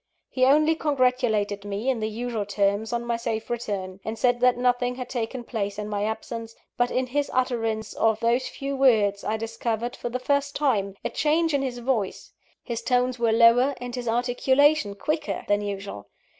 [0.31, 4.57] He only congratulated me, in the usual terms, on my safe return; and said that
[4.57, 9.23] nothing had taken place in my absence but in his utterance of those few words,
[9.23, 12.33] I discovered, for the first time, a change in his voice:
[12.63, 16.07] his tones were lower, and his articulation quicker than usual.